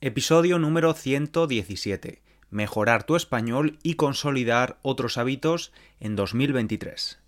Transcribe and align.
Episodio 0.00 0.60
número 0.60 0.94
117. 0.94 2.22
Mejorar 2.50 3.02
tu 3.02 3.16
español 3.16 3.80
y 3.82 3.94
consolidar 3.94 4.78
otros 4.82 5.18
hábitos 5.18 5.72
en 5.98 6.14
2023. 6.14 7.18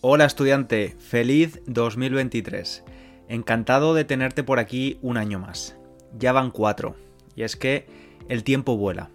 Hola 0.00 0.24
estudiante, 0.24 0.96
feliz 1.00 1.60
2023. 1.66 2.84
Encantado 3.28 3.92
de 3.94 4.04
tenerte 4.04 4.44
por 4.44 4.60
aquí 4.60 5.00
un 5.02 5.16
año 5.16 5.40
más. 5.40 5.76
Ya 6.16 6.30
van 6.30 6.52
cuatro. 6.52 6.94
Y 7.34 7.42
es 7.42 7.56
que 7.56 7.88
el 8.28 8.44
tiempo 8.44 8.76
vuela. 8.76 9.10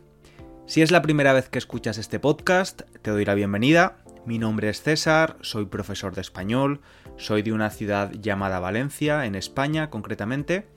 Si 0.66 0.82
es 0.82 0.92
la 0.92 1.02
primera 1.02 1.32
vez 1.32 1.48
que 1.48 1.60
escuchas 1.60 1.98
este 1.98 2.20
podcast, 2.20 2.82
te 3.02 3.12
doy 3.12 3.24
la 3.24 3.36
bienvenida. 3.36 4.04
Mi 4.26 4.38
nombre 4.38 4.68
es 4.68 4.82
César, 4.82 5.38
soy 5.40 5.64
profesor 5.68 6.14
de 6.14 6.20
español, 6.20 6.82
soy 7.16 7.42
de 7.42 7.54
una 7.54 7.70
ciudad 7.70 8.12
llamada 8.12 8.60
Valencia, 8.60 9.26
en 9.28 9.36
España 9.36 9.90
concretamente, 9.90 10.68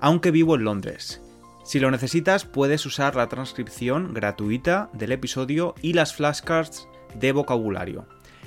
aunque 0.00 0.32
vivo 0.32 0.56
en 0.56 0.64
Londres. 0.64 1.22
Si 1.66 1.78
lo 1.80 1.90
necesitas, 1.90 2.44
puedes 2.44 2.86
usar 2.86 3.16
la 3.16 3.28
transcripción 3.28 4.14
gratuita 4.14 4.88
del 4.92 5.10
episodio 5.10 5.74
y 5.82 5.94
las 5.94 6.14
flashcards 6.14 6.86
de 7.18 7.32
vocabulario. 7.32 8.06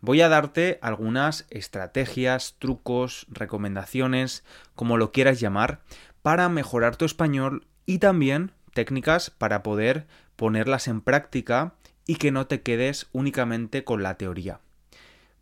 Voy 0.00 0.22
a 0.22 0.30
darte 0.30 0.78
algunas 0.80 1.46
estrategias, 1.50 2.56
trucos, 2.58 3.26
recomendaciones, 3.28 4.44
como 4.74 4.96
lo 4.96 5.12
quieras 5.12 5.40
llamar, 5.40 5.80
para 6.22 6.48
mejorar 6.48 6.96
tu 6.96 7.04
español 7.04 7.66
y 7.84 7.98
también 7.98 8.52
técnicas 8.74 9.30
para 9.30 9.62
poder 9.62 10.06
ponerlas 10.36 10.88
en 10.88 11.00
práctica 11.00 11.74
y 12.06 12.16
que 12.16 12.30
no 12.30 12.46
te 12.46 12.62
quedes 12.62 13.06
únicamente 13.12 13.84
con 13.84 14.02
la 14.02 14.16
teoría. 14.16 14.60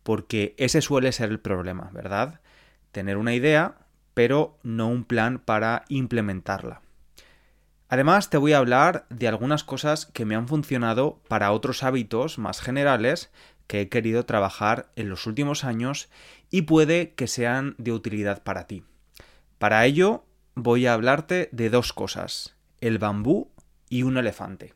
Porque 0.03 0.55
ese 0.57 0.81
suele 0.81 1.11
ser 1.11 1.29
el 1.29 1.39
problema, 1.39 1.89
¿verdad? 1.93 2.39
Tener 2.91 3.17
una 3.17 3.33
idea, 3.33 3.75
pero 4.13 4.57
no 4.63 4.87
un 4.87 5.03
plan 5.03 5.39
para 5.39 5.83
implementarla. 5.89 6.81
Además, 7.89 8.29
te 8.29 8.37
voy 8.37 8.53
a 8.53 8.57
hablar 8.57 9.05
de 9.09 9.27
algunas 9.27 9.63
cosas 9.63 10.05
que 10.07 10.25
me 10.25 10.35
han 10.35 10.47
funcionado 10.47 11.21
para 11.27 11.51
otros 11.51 11.83
hábitos 11.83 12.39
más 12.39 12.59
generales 12.61 13.31
que 13.67 13.81
he 13.81 13.89
querido 13.89 14.25
trabajar 14.25 14.91
en 14.95 15.09
los 15.09 15.25
últimos 15.27 15.63
años 15.63 16.09
y 16.49 16.63
puede 16.63 17.13
que 17.13 17.27
sean 17.27 17.75
de 17.77 17.91
utilidad 17.91 18.43
para 18.43 18.67
ti. 18.67 18.83
Para 19.57 19.85
ello, 19.85 20.25
voy 20.55 20.85
a 20.85 20.93
hablarte 20.93 21.49
de 21.51 21.69
dos 21.69 21.93
cosas 21.93 22.55
el 22.83 22.97
bambú 22.97 23.49
y 23.87 24.03
un 24.03 24.17
elefante. 24.17 24.73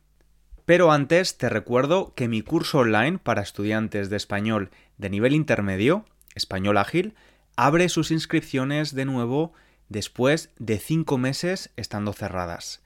Pero 0.63 0.93
antes 0.93 1.37
te 1.37 1.49
recuerdo 1.49 2.13
que 2.15 2.29
mi 2.29 2.41
curso 2.41 2.79
online 2.79 3.17
para 3.17 3.41
estudiantes 3.41 4.09
de 4.09 4.15
español 4.15 4.71
de 4.97 5.09
nivel 5.09 5.33
intermedio, 5.33 6.05
español 6.33 6.77
ágil, 6.77 7.15
abre 7.57 7.89
sus 7.89 8.11
inscripciones 8.11 8.95
de 8.95 9.03
nuevo 9.03 9.51
después 9.89 10.51
de 10.57 10.79
cinco 10.79 11.17
meses 11.17 11.71
estando 11.75 12.13
cerradas. 12.13 12.81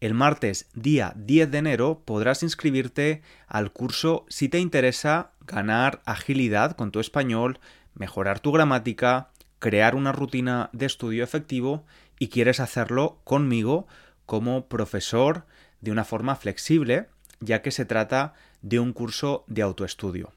El 0.00 0.12
martes 0.12 0.68
día 0.74 1.14
10 1.16 1.50
de 1.50 1.58
enero 1.58 2.02
podrás 2.04 2.42
inscribirte 2.42 3.22
al 3.46 3.72
curso 3.72 4.26
si 4.28 4.50
te 4.50 4.58
interesa 4.58 5.32
ganar 5.46 6.02
agilidad 6.04 6.76
con 6.76 6.90
tu 6.90 7.00
español, 7.00 7.60
mejorar 7.94 8.40
tu 8.40 8.52
gramática, 8.52 9.30
crear 9.58 9.94
una 9.94 10.12
rutina 10.12 10.68
de 10.74 10.84
estudio 10.84 11.24
efectivo 11.24 11.86
y 12.18 12.28
quieres 12.28 12.60
hacerlo 12.60 13.22
conmigo 13.24 13.86
como 14.26 14.68
profesor 14.68 15.46
de 15.80 15.92
una 15.92 16.04
forma 16.04 16.36
flexible, 16.36 17.08
ya 17.40 17.62
que 17.62 17.70
se 17.70 17.84
trata 17.84 18.34
de 18.62 18.80
un 18.80 18.92
curso 18.92 19.44
de 19.46 19.62
autoestudio. 19.62 20.32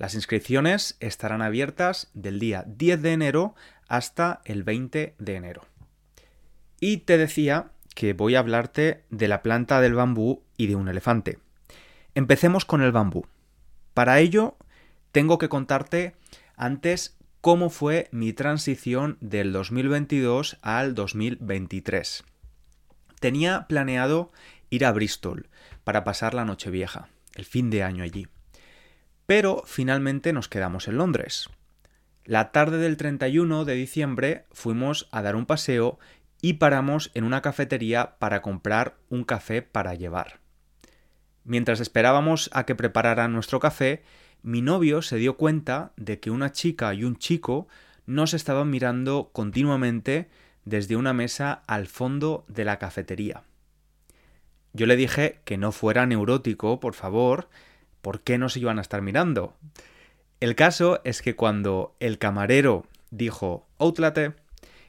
Las 0.00 0.14
inscripciones 0.14 0.96
estarán 1.00 1.42
abiertas 1.42 2.08
del 2.14 2.38
día 2.38 2.64
10 2.66 3.02
de 3.02 3.12
enero 3.12 3.54
hasta 3.86 4.40
el 4.46 4.62
20 4.62 5.14
de 5.18 5.34
enero. 5.34 5.66
Y 6.80 6.98
te 7.04 7.18
decía 7.18 7.72
que 7.94 8.14
voy 8.14 8.34
a 8.34 8.38
hablarte 8.38 9.04
de 9.10 9.28
la 9.28 9.42
planta 9.42 9.82
del 9.82 9.92
bambú 9.92 10.42
y 10.56 10.68
de 10.68 10.74
un 10.74 10.88
elefante. 10.88 11.38
Empecemos 12.14 12.64
con 12.64 12.80
el 12.80 12.92
bambú. 12.92 13.26
Para 13.92 14.20
ello, 14.20 14.56
tengo 15.12 15.36
que 15.36 15.50
contarte 15.50 16.16
antes 16.56 17.18
cómo 17.42 17.68
fue 17.68 18.08
mi 18.10 18.32
transición 18.32 19.18
del 19.20 19.52
2022 19.52 20.56
al 20.62 20.94
2023. 20.94 22.24
Tenía 23.20 23.66
planeado 23.66 24.32
ir 24.70 24.86
a 24.86 24.92
Bristol 24.92 25.50
para 25.84 26.04
pasar 26.04 26.32
la 26.32 26.46
Nochevieja, 26.46 27.10
el 27.34 27.44
fin 27.44 27.68
de 27.68 27.82
año 27.82 28.02
allí 28.02 28.28
pero 29.30 29.62
finalmente 29.64 30.32
nos 30.32 30.48
quedamos 30.48 30.88
en 30.88 30.96
Londres. 30.96 31.50
La 32.24 32.50
tarde 32.50 32.78
del 32.78 32.96
31 32.96 33.64
de 33.64 33.74
diciembre 33.74 34.44
fuimos 34.50 35.08
a 35.12 35.22
dar 35.22 35.36
un 35.36 35.46
paseo 35.46 36.00
y 36.42 36.54
paramos 36.54 37.12
en 37.14 37.22
una 37.22 37.40
cafetería 37.40 38.16
para 38.18 38.42
comprar 38.42 38.96
un 39.08 39.22
café 39.22 39.62
para 39.62 39.94
llevar. 39.94 40.40
Mientras 41.44 41.78
esperábamos 41.78 42.50
a 42.52 42.66
que 42.66 42.74
prepararan 42.74 43.32
nuestro 43.32 43.60
café, 43.60 44.02
mi 44.42 44.62
novio 44.62 45.00
se 45.00 45.18
dio 45.18 45.36
cuenta 45.36 45.92
de 45.96 46.18
que 46.18 46.32
una 46.32 46.50
chica 46.50 46.92
y 46.92 47.04
un 47.04 47.16
chico 47.16 47.68
nos 48.06 48.34
estaban 48.34 48.68
mirando 48.68 49.30
continuamente 49.32 50.28
desde 50.64 50.96
una 50.96 51.12
mesa 51.12 51.62
al 51.68 51.86
fondo 51.86 52.44
de 52.48 52.64
la 52.64 52.80
cafetería. 52.80 53.44
Yo 54.72 54.86
le 54.86 54.96
dije 54.96 55.38
que 55.44 55.56
no 55.56 55.70
fuera 55.70 56.04
neurótico, 56.04 56.80
por 56.80 56.94
favor, 56.94 57.48
¿por 58.02 58.20
qué 58.20 58.38
no 58.38 58.48
se 58.48 58.60
iban 58.60 58.78
a 58.78 58.82
estar 58.82 59.02
mirando? 59.02 59.54
El 60.40 60.54
caso 60.54 61.00
es 61.04 61.22
que 61.22 61.36
cuando 61.36 61.94
el 62.00 62.18
camarero 62.18 62.86
dijo 63.10 63.66
Outlate 63.78 64.34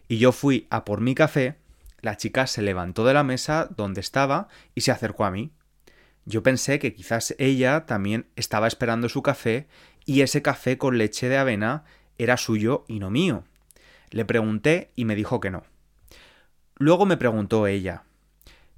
y 0.07 0.17
yo 0.17 0.31
fui 0.31 0.67
a 0.69 0.85
por 0.85 1.01
mi 1.01 1.15
café, 1.15 1.55
la 2.01 2.17
chica 2.17 2.47
se 2.47 2.61
levantó 2.61 3.05
de 3.05 3.13
la 3.13 3.23
mesa 3.23 3.69
donde 3.75 4.01
estaba 4.01 4.47
y 4.75 4.81
se 4.81 4.91
acercó 4.91 5.25
a 5.25 5.31
mí. 5.31 5.51
Yo 6.25 6.43
pensé 6.43 6.79
que 6.79 6.93
quizás 6.93 7.35
ella 7.37 7.85
también 7.85 8.27
estaba 8.35 8.67
esperando 8.67 9.09
su 9.09 9.21
café 9.21 9.67
y 10.05 10.21
ese 10.21 10.41
café 10.41 10.77
con 10.77 10.97
leche 10.97 11.29
de 11.29 11.37
avena 11.37 11.83
era 12.17 12.37
suyo 12.37 12.85
y 12.87 12.99
no 12.99 13.09
mío. 13.09 13.43
Le 14.09 14.25
pregunté 14.25 14.91
y 14.95 15.05
me 15.05 15.15
dijo 15.15 15.39
que 15.39 15.51
no. 15.51 15.63
Luego 16.77 17.05
me 17.05 17.17
preguntó 17.17 17.67
ella, 17.67 18.03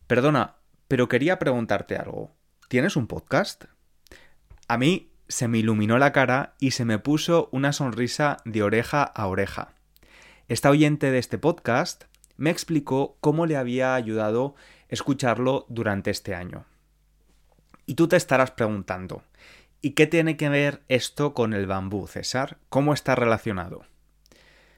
Perdona, 0.08 0.56
pero 0.88 1.08
quería 1.08 1.40
preguntarte 1.40 1.96
algo. 1.96 2.36
¿Tienes 2.68 2.96
un 2.96 3.08
podcast? 3.08 3.66
A 4.68 4.78
mí 4.78 5.12
se 5.28 5.48
me 5.48 5.58
iluminó 5.58 5.98
la 5.98 6.14
cara 6.14 6.56
y 6.60 6.72
se 6.72 6.86
me 6.86 7.00
puso 7.00 7.50
una 7.52 7.74
sonrisa 7.74 8.38
de 8.46 8.64
oreja 8.64 9.04
a 9.04 9.28
oreja. 9.28 9.74
Esta 10.48 10.70
oyente 10.70 11.12
de 11.12 11.20
este 11.20 11.38
podcast 11.38 12.06
me 12.38 12.50
explicó 12.50 13.18
cómo 13.20 13.46
le 13.46 13.58
había 13.58 13.96
ayudado 13.96 14.56
escucharlo 14.88 15.66
durante 15.70 16.12
este 16.12 16.34
año. 16.34 16.66
Y 17.86 17.96
tú 17.96 18.08
te 18.08 18.16
estarás 18.16 18.52
preguntando, 18.52 19.24
¿y 19.82 19.92
qué 19.92 20.08
tiene 20.08 20.38
que 20.38 20.48
ver 20.48 20.84
esto 20.88 21.34
con 21.34 21.54
el 21.54 21.68
bambú, 21.68 22.08
César? 22.08 22.58
¿Cómo 22.70 22.94
está 22.94 23.16
relacionado? 23.16 23.84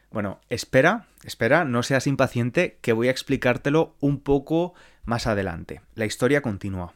Bueno, 0.10 0.40
espera, 0.50 1.08
espera, 1.24 1.64
no 1.66 1.84
seas 1.84 2.08
impaciente, 2.08 2.80
que 2.82 2.94
voy 2.94 3.10
a 3.10 3.12
explicártelo 3.12 3.96
un 4.00 4.20
poco 4.20 4.74
más 5.04 5.28
adelante. 5.28 5.82
La 5.94 6.06
historia 6.06 6.42
continúa. 6.42 6.94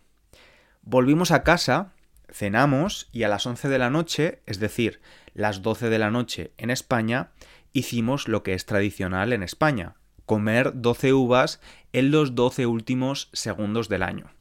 Volvimos 0.82 1.32
a 1.32 1.44
casa 1.44 1.94
cenamos 2.32 3.10
y 3.12 3.24
a 3.24 3.30
las 3.30 3.46
11 3.46 3.70
de 3.70 3.80
la 3.80 3.90
noche, 3.90 4.42
es 4.46 4.60
decir, 4.60 5.02
las 5.34 5.62
12 5.62 5.90
de 5.90 6.00
la 6.00 6.12
noche 6.12 6.52
en 6.58 6.70
España, 6.70 7.32
hicimos 7.74 8.28
lo 8.28 8.44
que 8.44 8.54
es 8.54 8.66
tradicional 8.66 9.34
en 9.34 9.44
España, 9.44 9.96
comer 10.26 10.72
12 10.76 11.14
uvas 11.14 11.62
en 11.94 12.12
los 12.12 12.36
12 12.36 12.66
últimos 12.66 13.30
segundos 13.34 13.90
del 13.90 14.04
año. 14.04 14.32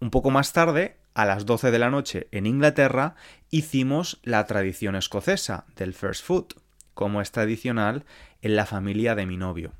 Un 0.00 0.10
poco 0.10 0.30
más 0.30 0.52
tarde, 0.52 0.96
a 1.14 1.24
las 1.24 1.44
12 1.46 1.70
de 1.70 1.78
la 1.78 1.90
noche 1.90 2.28
en 2.30 2.46
Inglaterra, 2.46 3.14
hicimos 3.50 4.20
la 4.22 4.46
tradición 4.46 4.94
escocesa 4.94 5.66
del 5.76 5.94
first 5.94 6.24
food, 6.24 6.46
como 6.94 7.20
es 7.20 7.32
tradicional 7.32 8.04
en 8.42 8.56
la 8.56 8.66
familia 8.66 9.14
de 9.14 9.26
mi 9.26 9.36
novio. 9.36 9.72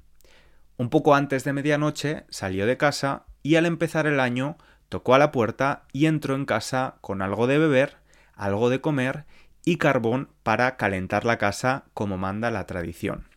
Un 0.76 0.90
poco 0.90 1.14
antes 1.14 1.44
de 1.44 1.52
medianoche 1.52 2.24
salió 2.30 2.66
de 2.66 2.76
casa 2.76 3.24
y 3.42 3.56
al 3.56 3.66
empezar 3.66 4.06
el 4.06 4.20
año 4.20 4.56
tocó 4.90 5.14
a 5.14 5.18
la 5.18 5.32
puerta 5.32 5.84
y 5.92 6.04
entró 6.04 6.34
en 6.34 6.44
casa 6.44 6.96
con 7.00 7.22
algo 7.22 7.46
de 7.46 7.56
beber, 7.56 7.96
algo 8.34 8.68
de 8.68 8.82
comer 8.82 9.24
y 9.64 9.76
carbón 9.76 10.28
para 10.42 10.76
calentar 10.76 11.24
la 11.24 11.38
casa 11.38 11.84
como 11.94 12.18
manda 12.18 12.50
la 12.50 12.66
tradición. 12.66 13.28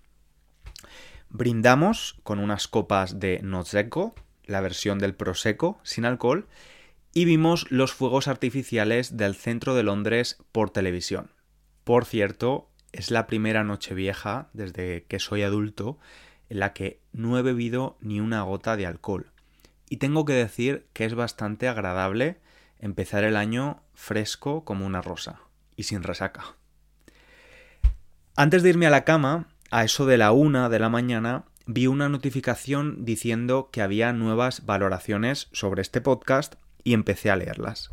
Brindamos 1.30 2.20
con 2.24 2.40
unas 2.40 2.68
copas 2.68 3.20
de 3.20 3.40
Nozeco, 3.44 4.16
la 4.46 4.62
versión 4.62 5.00
del 5.00 5.16
Prosecco 5.16 5.80
sin 5.84 6.06
alcohol, 6.06 6.48
y 7.14 7.26
vimos 7.26 7.68
los 7.70 7.94
fuegos 7.94 8.28
artificiales 8.28 9.16
del 9.16 9.36
centro 9.36 9.76
de 9.76 9.84
Londres 9.84 10.44
por 10.52 10.72
televisión. 10.72 11.32
Por 11.84 12.06
cierto, 12.06 12.70
es 12.92 13.12
la 13.12 13.28
primera 13.28 13.64
noche 13.64 13.94
vieja 13.94 14.50
desde 14.54 15.06
que 15.06 15.20
soy 15.20 15.44
adulto 15.44 16.00
en 16.50 16.60
la 16.60 16.74
que 16.74 17.02
no 17.12 17.38
he 17.38 17.44
bebido 17.44 17.98
ni 18.00 18.20
una 18.20 18.42
gota 18.42 18.76
de 18.76 18.88
alcohol. 18.88 19.33
Y 19.90 19.98
tengo 19.98 20.26
que 20.26 20.34
decir 20.34 20.88
que 20.94 21.06
es 21.06 21.16
bastante 21.16 21.68
agradable 21.68 22.40
empezar 22.80 23.24
el 23.24 23.36
año 23.36 23.82
fresco 23.94 24.66
como 24.66 24.86
una 24.86 25.02
rosa 25.02 25.42
y 25.76 25.84
sin 25.84 26.04
resaca. 26.04 26.56
Antes 28.36 28.64
de 28.64 28.70
irme 28.70 28.88
a 28.88 28.92
la 28.92 29.04
cama, 29.04 29.48
a 29.72 29.84
eso 29.84 30.06
de 30.06 30.18
la 30.18 30.32
una 30.32 30.70
de 30.70 30.80
la 30.80 30.90
mañana, 30.90 31.46
vi 31.66 31.88
una 31.88 32.10
notificación 32.10 33.06
diciendo 33.06 33.70
que 33.72 33.82
había 33.82 34.12
nuevas 34.14 34.66
valoraciones 34.66 35.48
sobre 35.52 35.82
este 35.82 36.02
podcast 36.02 36.56
y 36.84 36.94
empecé 36.94 37.32
a 37.32 37.36
leerlas. 37.36 37.92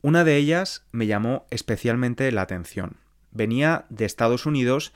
Una 0.00 0.24
de 0.24 0.36
ellas 0.36 0.86
me 0.92 1.06
llamó 1.06 1.46
especialmente 1.50 2.30
la 2.32 2.42
atención. 2.42 2.96
Venía 3.30 3.84
de 3.88 4.04
Estados 4.04 4.46
Unidos 4.46 4.92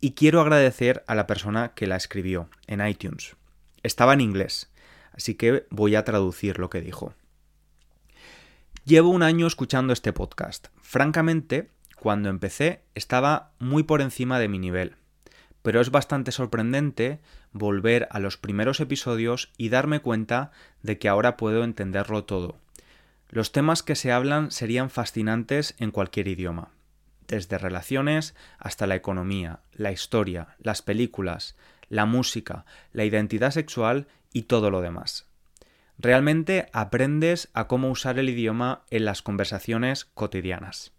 y 0.00 0.12
quiero 0.12 0.40
agradecer 0.40 1.04
a 1.06 1.14
la 1.14 1.26
persona 1.26 1.72
que 1.74 1.86
la 1.86 1.96
escribió 1.96 2.48
en 2.66 2.86
iTunes. 2.86 3.36
Estaba 3.82 4.12
en 4.12 4.20
inglés, 4.20 4.71
así 5.12 5.34
que 5.34 5.66
voy 5.70 5.94
a 5.94 6.04
traducir 6.04 6.58
lo 6.58 6.70
que 6.70 6.80
dijo. 6.80 7.14
Llevo 8.84 9.10
un 9.10 9.22
año 9.22 9.46
escuchando 9.46 9.92
este 9.92 10.12
podcast. 10.12 10.68
Francamente, 10.80 11.68
cuando 11.96 12.28
empecé 12.28 12.82
estaba 12.94 13.52
muy 13.60 13.84
por 13.84 14.00
encima 14.00 14.40
de 14.40 14.48
mi 14.48 14.58
nivel, 14.58 14.96
pero 15.62 15.80
es 15.80 15.90
bastante 15.90 16.32
sorprendente 16.32 17.20
volver 17.52 18.08
a 18.10 18.18
los 18.18 18.36
primeros 18.36 18.80
episodios 18.80 19.52
y 19.56 19.68
darme 19.68 20.00
cuenta 20.00 20.50
de 20.82 20.98
que 20.98 21.08
ahora 21.08 21.36
puedo 21.36 21.62
entenderlo 21.62 22.24
todo. 22.24 22.58
Los 23.28 23.52
temas 23.52 23.82
que 23.82 23.94
se 23.94 24.12
hablan 24.12 24.50
serían 24.50 24.90
fascinantes 24.90 25.74
en 25.78 25.90
cualquier 25.90 26.28
idioma, 26.28 26.70
desde 27.28 27.58
relaciones 27.58 28.34
hasta 28.58 28.86
la 28.86 28.96
economía, 28.96 29.60
la 29.72 29.92
historia, 29.92 30.56
las 30.58 30.82
películas, 30.82 31.56
la 31.88 32.04
música, 32.04 32.64
la 32.92 33.04
identidad 33.04 33.52
sexual 33.52 34.08
y 34.32 34.42
todo 34.42 34.70
lo 34.70 34.80
demás. 34.80 35.26
Realmente 35.98 36.68
aprendes 36.72 37.48
a 37.52 37.68
cómo 37.68 37.90
usar 37.90 38.18
el 38.18 38.28
idioma 38.28 38.84
en 38.90 39.04
las 39.04 39.22
conversaciones 39.22 40.04
cotidianas. 40.04 40.92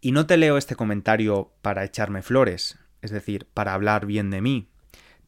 Y 0.00 0.12
no 0.12 0.26
te 0.26 0.36
leo 0.36 0.56
este 0.56 0.74
comentario 0.74 1.52
para 1.62 1.84
echarme 1.84 2.22
flores, 2.22 2.78
es 3.02 3.10
decir, 3.10 3.46
para 3.52 3.74
hablar 3.74 4.06
bien 4.06 4.30
de 4.30 4.40
mí. 4.40 4.68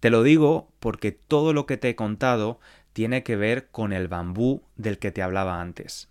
Te 0.01 0.11
lo 0.11 0.23
digo 0.23 0.73
porque 0.81 1.13
todo 1.13 1.53
lo 1.53 1.67
que 1.67 1.77
te 1.77 1.91
he 1.91 1.97
contado 1.97 2.59
tiene 2.93 3.23
que 3.23 3.37
ver 3.37 3.69
con 3.71 3.93
el 3.93 4.09
bambú 4.09 4.63
del 4.77 4.99
que 4.99 5.13
te 5.13 5.23
hablaba 5.23 5.61
antes. 5.61 6.09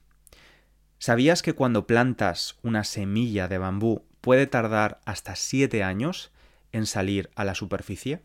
¿Sabías 1.00 1.42
que 1.42 1.54
cuando 1.54 1.88
plantas 1.88 2.58
una 2.62 2.84
semilla 2.84 3.48
de 3.48 3.58
bambú 3.58 4.06
puede 4.22 4.48
tardar 4.48 5.02
hasta 5.06 5.36
siete 5.36 5.84
años 5.84 6.32
en 6.72 6.86
salir 6.86 7.30
a 7.36 7.44
la 7.44 7.56
superficie? 7.56 8.22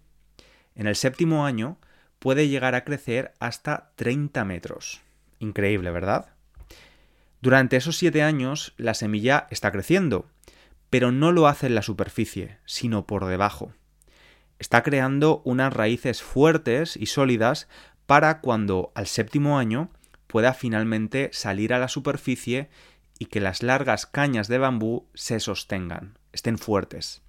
En 0.78 0.86
el 0.86 0.94
séptimo 0.94 1.44
año 1.44 1.76
puede 2.20 2.48
llegar 2.48 2.76
a 2.76 2.84
crecer 2.84 3.34
hasta 3.40 3.90
30 3.96 4.44
metros. 4.44 5.00
Increíble, 5.40 5.90
¿verdad? 5.90 6.30
Durante 7.40 7.76
esos 7.76 7.96
siete 7.96 8.22
años 8.22 8.74
la 8.76 8.94
semilla 8.94 9.48
está 9.50 9.72
creciendo, 9.72 10.26
pero 10.88 11.10
no 11.10 11.32
lo 11.32 11.48
hace 11.48 11.66
en 11.66 11.74
la 11.74 11.82
superficie, 11.82 12.58
sino 12.64 13.06
por 13.06 13.26
debajo. 13.26 13.72
Está 14.60 14.84
creando 14.84 15.42
unas 15.44 15.72
raíces 15.72 16.22
fuertes 16.22 16.96
y 16.96 17.06
sólidas 17.06 17.68
para 18.06 18.40
cuando 18.40 18.92
al 18.94 19.08
séptimo 19.08 19.58
año 19.58 19.90
pueda 20.28 20.54
finalmente 20.54 21.30
salir 21.32 21.74
a 21.74 21.80
la 21.80 21.88
superficie 21.88 22.70
y 23.18 23.26
que 23.26 23.40
las 23.40 23.64
largas 23.64 24.06
cañas 24.06 24.46
de 24.46 24.58
bambú 24.58 25.08
se 25.14 25.40
sostengan, 25.40 26.18
estén 26.32 26.56
fuertes. 26.56 27.20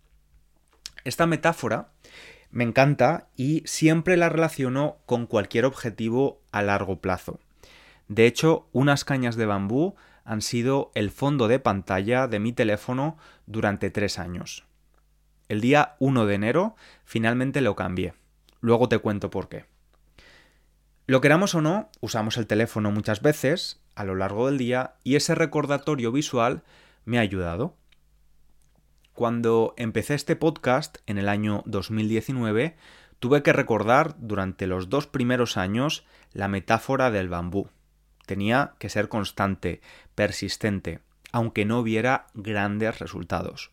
Esta 1.04 1.26
metáfora 1.26 1.90
me 2.52 2.64
encanta 2.64 3.28
y 3.36 3.64
siempre 3.66 4.18
la 4.18 4.30
relaciono 4.30 4.98
con 5.06 5.26
cualquier 5.26 5.66
objetivo 5.66 6.42
a 6.52 6.62
largo 6.62 7.00
plazo. 7.00 7.40
De 8.08 8.26
hecho, 8.26 8.68
unas 8.72 9.06
cañas 9.06 9.36
de 9.36 9.46
bambú 9.46 9.96
han 10.24 10.42
sido 10.42 10.92
el 10.96 11.12
fondo 11.12 11.48
de 11.48 11.60
pantalla 11.60 12.28
de 12.28 12.40
mi 12.40 12.54
teléfono 12.54 13.18
durante 13.46 13.92
tres 13.92 14.20
años. 14.20 14.66
El 15.48 15.62
día 15.62 15.96
1 16.00 16.26
de 16.26 16.36
enero 16.36 16.76
finalmente 17.04 17.62
lo 17.62 17.76
cambié. 17.76 18.14
Luego 18.62 18.90
te 18.90 19.00
cuento 19.00 19.30
por 19.30 19.50
qué. 19.50 19.66
Lo 21.08 21.22
queramos 21.22 21.56
o 21.56 21.62
no, 21.62 21.90
usamos 22.02 22.38
el 22.38 22.46
teléfono 22.46 22.92
muchas 22.92 23.22
veces 23.22 23.82
a 23.96 24.04
lo 24.04 24.16
largo 24.16 24.48
del 24.48 24.60
día 24.60 24.94
y 25.04 25.16
ese 25.16 25.34
recordatorio 25.34 26.12
visual 26.12 26.64
me 27.06 27.18
ha 27.18 27.22
ayudado. 27.22 27.76
Cuando 29.20 29.74
empecé 29.76 30.14
este 30.14 30.38
podcast 30.38 31.00
en 31.06 31.18
el 31.18 31.28
año 31.28 31.62
2019, 31.66 32.78
tuve 33.20 33.44
que 33.44 33.52
recordar 33.52 34.16
durante 34.18 34.66
los 34.66 34.88
dos 34.88 35.08
primeros 35.08 35.58
años 35.58 36.06
la 36.32 36.48
metáfora 36.48 37.12
del 37.12 37.28
bambú. 37.28 37.68
Tenía 38.26 38.76
que 38.80 38.88
ser 38.88 39.10
constante, 39.10 39.82
persistente, 40.16 41.02
aunque 41.34 41.66
no 41.66 41.84
viera 41.84 42.28
grandes 42.34 43.00
resultados. 43.00 43.72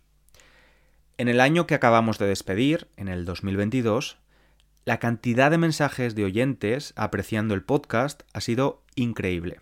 En 1.16 1.28
el 1.28 1.40
año 1.40 1.68
que 1.68 1.76
acabamos 1.76 2.18
de 2.18 2.26
despedir, 2.26 2.88
en 2.96 3.06
el 3.06 3.24
2022, 3.24 4.18
la 4.84 4.98
cantidad 4.98 5.52
de 5.52 5.58
mensajes 5.58 6.16
de 6.16 6.24
oyentes 6.24 6.92
apreciando 6.96 7.54
el 7.54 7.62
podcast 7.62 8.24
ha 8.32 8.40
sido 8.40 8.82
increíble. 8.96 9.60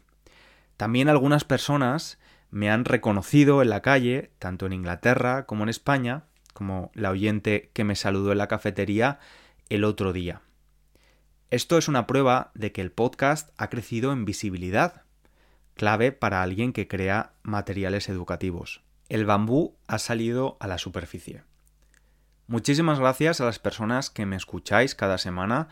También 0.78 1.10
algunas 1.10 1.44
personas 1.44 2.18
me 2.54 2.70
han 2.70 2.84
reconocido 2.84 3.62
en 3.62 3.68
la 3.68 3.82
calle, 3.82 4.30
tanto 4.38 4.66
en 4.66 4.72
Inglaterra 4.72 5.44
como 5.44 5.64
en 5.64 5.68
España, 5.68 6.26
como 6.52 6.92
la 6.94 7.10
oyente 7.10 7.72
que 7.72 7.82
me 7.82 7.96
saludó 7.96 8.30
en 8.30 8.38
la 8.38 8.46
cafetería 8.46 9.18
el 9.70 9.82
otro 9.82 10.12
día. 10.12 10.40
Esto 11.50 11.78
es 11.78 11.88
una 11.88 12.06
prueba 12.06 12.52
de 12.54 12.70
que 12.70 12.80
el 12.80 12.92
podcast 12.92 13.50
ha 13.56 13.70
crecido 13.70 14.12
en 14.12 14.24
visibilidad, 14.24 15.02
clave 15.74 16.12
para 16.12 16.42
alguien 16.42 16.72
que 16.72 16.86
crea 16.86 17.32
materiales 17.42 18.08
educativos. 18.08 18.82
El 19.08 19.26
bambú 19.26 19.74
ha 19.88 19.98
salido 19.98 20.56
a 20.60 20.68
la 20.68 20.78
superficie. 20.78 21.42
Muchísimas 22.46 23.00
gracias 23.00 23.40
a 23.40 23.46
las 23.46 23.58
personas 23.58 24.10
que 24.10 24.26
me 24.26 24.36
escucháis 24.36 24.94
cada 24.94 25.18
semana 25.18 25.66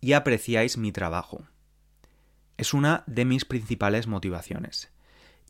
y 0.00 0.12
apreciáis 0.12 0.78
mi 0.78 0.92
trabajo. 0.92 1.42
Es 2.56 2.74
una 2.74 3.02
de 3.08 3.24
mis 3.24 3.44
principales 3.44 4.06
motivaciones. 4.06 4.92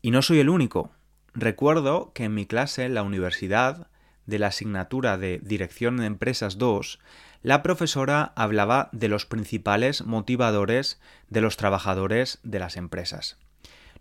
Y 0.01 0.11
no 0.11 0.21
soy 0.21 0.39
el 0.39 0.49
único. 0.49 0.91
Recuerdo 1.33 2.11
que 2.13 2.25
en 2.25 2.33
mi 2.33 2.45
clase 2.45 2.85
en 2.85 2.93
la 2.93 3.03
universidad, 3.03 3.87
de 4.29 4.39
la 4.39 4.47
asignatura 4.47 5.17
de 5.17 5.39
Dirección 5.43 5.97
de 5.97 6.05
Empresas 6.05 6.57
2, 6.57 6.99
la 7.41 7.63
profesora 7.63 8.31
hablaba 8.35 8.89
de 8.91 9.07
los 9.07 9.25
principales 9.25 10.05
motivadores 10.05 11.01
de 11.29 11.41
los 11.41 11.57
trabajadores 11.57 12.39
de 12.43 12.59
las 12.59 12.77
empresas. 12.77 13.37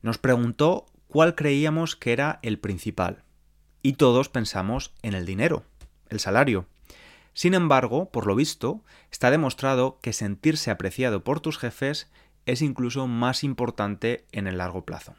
Nos 0.02 0.18
preguntó 0.18 0.86
cuál 1.08 1.34
creíamos 1.34 1.96
que 1.96 2.12
era 2.12 2.38
el 2.42 2.58
principal. 2.58 3.22
Y 3.82 3.94
todos 3.94 4.28
pensamos 4.28 4.92
en 5.02 5.14
el 5.14 5.24
dinero, 5.24 5.64
el 6.08 6.20
salario. 6.20 6.66
Sin 7.32 7.54
embargo, 7.54 8.10
por 8.10 8.26
lo 8.26 8.34
visto, 8.34 8.82
está 9.10 9.30
demostrado 9.30 9.98
que 10.02 10.12
sentirse 10.12 10.70
apreciado 10.70 11.22
por 11.22 11.40
tus 11.40 11.58
jefes 11.58 12.10
es 12.44 12.62
incluso 12.62 13.06
más 13.06 13.44
importante 13.44 14.26
en 14.32 14.46
el 14.46 14.58
largo 14.58 14.84
plazo. 14.84 15.14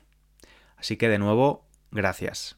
Así 0.79 0.97
que 0.97 1.09
de 1.09 1.19
nuevo, 1.19 1.65
gracias. 1.91 2.57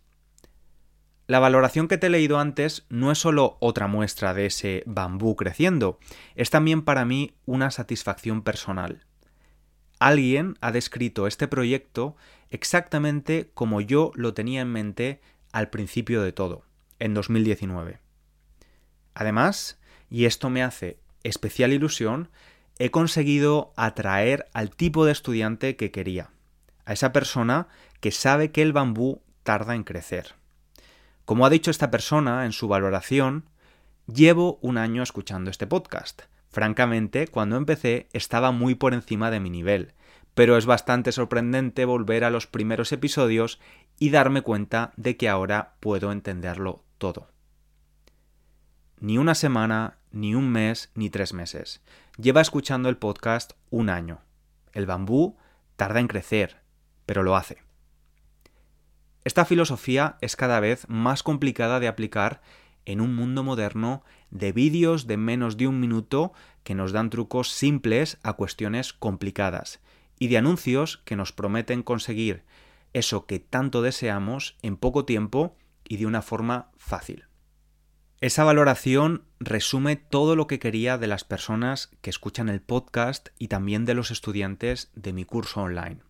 La 1.27 1.39
valoración 1.39 1.87
que 1.87 1.97
te 1.97 2.07
he 2.07 2.09
leído 2.09 2.39
antes 2.39 2.85
no 2.89 3.11
es 3.11 3.17
solo 3.17 3.57
otra 3.61 3.87
muestra 3.87 4.33
de 4.33 4.45
ese 4.47 4.83
bambú 4.85 5.35
creciendo, 5.35 5.99
es 6.35 6.49
también 6.49 6.81
para 6.81 7.05
mí 7.05 7.35
una 7.45 7.71
satisfacción 7.71 8.41
personal. 8.43 9.05
alguien 9.99 10.57
ha 10.61 10.71
descrito 10.71 11.27
este 11.27 11.47
proyecto 11.47 12.15
exactamente 12.49 13.51
como 13.53 13.81
yo 13.81 14.11
lo 14.15 14.33
tenía 14.33 14.61
en 14.61 14.71
mente 14.71 15.21
al 15.51 15.69
principio 15.69 16.23
de 16.23 16.33
todo, 16.33 16.63
en 16.97 17.13
2019. 17.13 17.99
Además, 19.13 19.79
y 20.09 20.25
esto 20.25 20.49
me 20.49 20.63
hace 20.63 20.97
especial 21.23 21.71
ilusión, 21.71 22.29
he 22.79 22.89
conseguido 22.89 23.73
atraer 23.75 24.47
al 24.53 24.71
tipo 24.71 25.05
de 25.05 25.11
estudiante 25.11 25.75
que 25.75 25.91
quería, 25.91 26.31
a 26.85 26.93
esa 26.93 27.13
persona 27.13 27.67
que 28.01 28.11
sabe 28.11 28.51
que 28.51 28.61
el 28.61 28.73
bambú 28.73 29.21
tarda 29.43 29.75
en 29.75 29.83
crecer. 29.83 30.35
Como 31.23 31.45
ha 31.45 31.49
dicho 31.49 31.71
esta 31.71 31.91
persona 31.91 32.45
en 32.45 32.51
su 32.51 32.67
valoración, 32.67 33.45
llevo 34.07 34.59
un 34.61 34.77
año 34.77 35.03
escuchando 35.03 35.49
este 35.49 35.67
podcast. 35.67 36.23
Francamente, 36.49 37.27
cuando 37.27 37.55
empecé 37.55 38.09
estaba 38.11 38.51
muy 38.51 38.75
por 38.75 38.93
encima 38.93 39.31
de 39.31 39.39
mi 39.39 39.49
nivel, 39.49 39.93
pero 40.33 40.57
es 40.57 40.65
bastante 40.65 41.11
sorprendente 41.11 41.85
volver 41.85 42.23
a 42.23 42.29
los 42.29 42.47
primeros 42.47 42.91
episodios 42.91 43.59
y 43.99 44.09
darme 44.09 44.41
cuenta 44.41 44.91
de 44.97 45.15
que 45.15 45.29
ahora 45.29 45.75
puedo 45.79 46.11
entenderlo 46.11 46.83
todo. 46.97 47.29
Ni 48.99 49.17
una 49.17 49.35
semana, 49.35 49.97
ni 50.11 50.35
un 50.35 50.49
mes, 50.49 50.91
ni 50.95 51.09
tres 51.09 51.33
meses. 51.33 51.81
Lleva 52.17 52.41
escuchando 52.41 52.89
el 52.89 52.97
podcast 52.97 53.53
un 53.69 53.89
año. 53.89 54.21
El 54.73 54.85
bambú 54.85 55.37
tarda 55.75 55.99
en 55.99 56.07
crecer, 56.07 56.57
pero 57.05 57.23
lo 57.23 57.35
hace. 57.35 57.70
Esta 59.23 59.45
filosofía 59.45 60.17
es 60.21 60.35
cada 60.35 60.59
vez 60.59 60.87
más 60.89 61.21
complicada 61.23 61.79
de 61.79 61.87
aplicar 61.87 62.41
en 62.85 63.01
un 63.01 63.15
mundo 63.15 63.43
moderno 63.43 64.03
de 64.31 64.51
vídeos 64.51 65.05
de 65.05 65.17
menos 65.17 65.57
de 65.57 65.67
un 65.67 65.79
minuto 65.79 66.33
que 66.63 66.73
nos 66.73 66.91
dan 66.91 67.09
trucos 67.09 67.51
simples 67.51 68.17
a 68.23 68.33
cuestiones 68.33 68.93
complicadas 68.93 69.79
y 70.17 70.27
de 70.27 70.37
anuncios 70.37 70.97
que 71.05 71.15
nos 71.15 71.31
prometen 71.31 71.83
conseguir 71.83 72.43
eso 72.93 73.25
que 73.25 73.39
tanto 73.39 73.81
deseamos 73.81 74.57
en 74.61 74.77
poco 74.77 75.05
tiempo 75.05 75.55
y 75.87 75.97
de 75.97 76.05
una 76.05 76.21
forma 76.21 76.71
fácil. 76.77 77.25
Esa 78.19 78.43
valoración 78.43 79.25
resume 79.39 79.95
todo 79.95 80.35
lo 80.35 80.45
que 80.45 80.59
quería 80.59 80.97
de 80.97 81.07
las 81.07 81.23
personas 81.23 81.89
que 82.01 82.09
escuchan 82.09 82.49
el 82.49 82.61
podcast 82.61 83.29
y 83.39 83.47
también 83.47 83.85
de 83.85 83.95
los 83.95 84.11
estudiantes 84.11 84.91
de 84.93 85.13
mi 85.13 85.25
curso 85.25 85.61
online. 85.61 86.01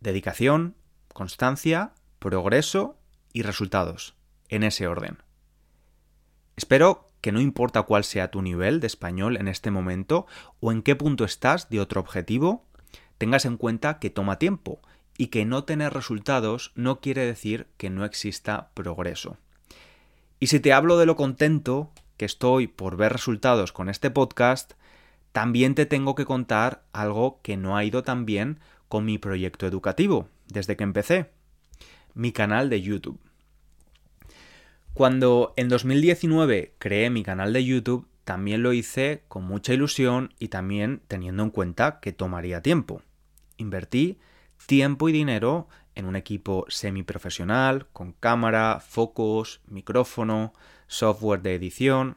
Dedicación, 0.00 0.76
constancia, 1.12 1.92
progreso 2.18 2.96
y 3.32 3.42
resultados, 3.42 4.14
en 4.48 4.62
ese 4.62 4.86
orden. 4.86 5.18
Espero 6.56 7.08
que 7.20 7.32
no 7.32 7.40
importa 7.40 7.82
cuál 7.82 8.04
sea 8.04 8.30
tu 8.30 8.42
nivel 8.42 8.80
de 8.80 8.86
español 8.86 9.36
en 9.36 9.48
este 9.48 9.70
momento 9.70 10.26
o 10.60 10.72
en 10.72 10.82
qué 10.82 10.96
punto 10.96 11.24
estás 11.24 11.68
de 11.68 11.80
otro 11.80 12.00
objetivo, 12.00 12.64
tengas 13.18 13.44
en 13.44 13.56
cuenta 13.56 13.98
que 13.98 14.10
toma 14.10 14.38
tiempo 14.38 14.80
y 15.18 15.28
que 15.28 15.44
no 15.44 15.64
tener 15.64 15.92
resultados 15.92 16.72
no 16.74 17.00
quiere 17.00 17.24
decir 17.24 17.66
que 17.76 17.90
no 17.90 18.04
exista 18.04 18.70
progreso. 18.74 19.38
Y 20.38 20.48
si 20.48 20.60
te 20.60 20.72
hablo 20.72 20.98
de 20.98 21.06
lo 21.06 21.16
contento 21.16 21.90
que 22.16 22.26
estoy 22.26 22.66
por 22.66 22.96
ver 22.96 23.12
resultados 23.12 23.72
con 23.72 23.88
este 23.88 24.10
podcast, 24.10 24.74
también 25.32 25.74
te 25.74 25.86
tengo 25.86 26.14
que 26.14 26.24
contar 26.24 26.84
algo 26.92 27.40
que 27.42 27.56
no 27.56 27.76
ha 27.76 27.84
ido 27.84 28.02
tan 28.02 28.24
bien 28.24 28.60
con 28.88 29.04
mi 29.04 29.18
proyecto 29.18 29.66
educativo 29.66 30.28
desde 30.46 30.76
que 30.76 30.84
empecé, 30.84 31.30
mi 32.16 32.32
canal 32.32 32.70
de 32.70 32.80
YouTube. 32.80 33.20
Cuando 34.94 35.52
en 35.56 35.68
2019 35.68 36.74
creé 36.78 37.10
mi 37.10 37.22
canal 37.22 37.52
de 37.52 37.62
YouTube, 37.62 38.08
también 38.24 38.62
lo 38.62 38.72
hice 38.72 39.22
con 39.28 39.44
mucha 39.44 39.74
ilusión 39.74 40.32
y 40.38 40.48
también 40.48 41.02
teniendo 41.06 41.42
en 41.42 41.50
cuenta 41.50 42.00
que 42.00 42.12
tomaría 42.12 42.62
tiempo. 42.62 43.02
Invertí 43.58 44.18
tiempo 44.64 45.10
y 45.10 45.12
dinero 45.12 45.68
en 45.94 46.06
un 46.06 46.16
equipo 46.16 46.64
semiprofesional, 46.68 47.86
con 47.92 48.12
cámara, 48.12 48.80
focos, 48.80 49.60
micrófono, 49.66 50.54
software 50.86 51.42
de 51.42 51.54
edición. 51.54 52.16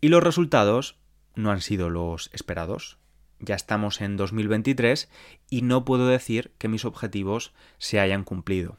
Y 0.00 0.08
los 0.08 0.22
resultados 0.22 1.00
no 1.34 1.50
han 1.50 1.60
sido 1.60 1.90
los 1.90 2.30
esperados. 2.32 2.98
Ya 3.40 3.56
estamos 3.56 4.00
en 4.00 4.16
2023 4.16 5.10
y 5.50 5.62
no 5.62 5.84
puedo 5.84 6.06
decir 6.06 6.52
que 6.58 6.68
mis 6.68 6.84
objetivos 6.84 7.52
se 7.78 7.98
hayan 7.98 8.22
cumplido. 8.22 8.78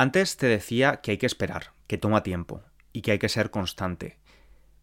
Antes 0.00 0.38
te 0.38 0.46
decía 0.46 1.02
que 1.02 1.10
hay 1.10 1.18
que 1.18 1.26
esperar, 1.26 1.74
que 1.86 1.98
toma 1.98 2.22
tiempo 2.22 2.62
y 2.90 3.02
que 3.02 3.10
hay 3.12 3.18
que 3.18 3.28
ser 3.28 3.50
constante. 3.50 4.16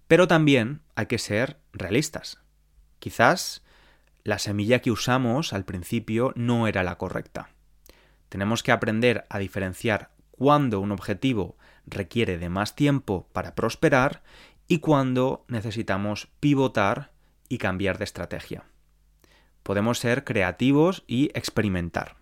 Pero 0.07 0.27
también 0.27 0.81
hay 0.93 1.07
que 1.07 1.17
ser 1.17 1.57
realistas. 1.73 2.39
Quizás 2.99 3.63
la 4.23 4.37
semilla 4.37 4.77
que 4.77 4.91
usamos 4.91 5.53
al 5.53 5.65
principio 5.65 6.33
no 6.35 6.67
era 6.67 6.83
la 6.83 6.99
correcta. 6.99 7.49
Tenemos 8.29 8.61
que 8.61 8.71
aprender 8.71 9.25
a 9.31 9.39
diferenciar 9.39 10.11
cuándo 10.29 10.79
un 10.81 10.91
objetivo 10.91 11.57
requiere 11.87 12.37
de 12.37 12.49
más 12.49 12.75
tiempo 12.75 13.27
para 13.33 13.55
prosperar 13.55 14.21
y 14.67 14.81
cuándo 14.81 15.45
necesitamos 15.47 16.27
pivotar 16.39 17.09
y 17.49 17.57
cambiar 17.57 17.97
de 17.97 18.03
estrategia. 18.03 18.65
Podemos 19.63 19.97
ser 19.97 20.23
creativos 20.23 21.03
y 21.07 21.31
experimentar. 21.33 22.17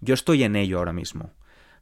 Yo 0.00 0.14
estoy 0.14 0.44
en 0.44 0.56
ello 0.56 0.78
ahora 0.78 0.94
mismo 0.94 1.34